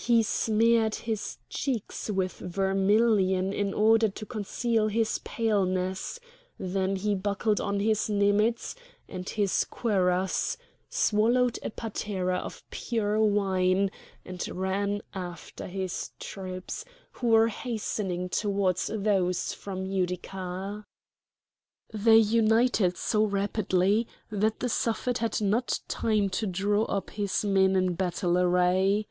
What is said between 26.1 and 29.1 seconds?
to draw up his men in battle array.